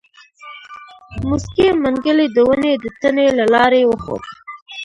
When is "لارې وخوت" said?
3.53-4.23